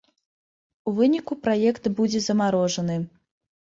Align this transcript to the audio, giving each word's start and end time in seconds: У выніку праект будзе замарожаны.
У 0.87 0.95
выніку 1.01 1.39
праект 1.45 1.83
будзе 2.03 2.19
замарожаны. 2.33 3.03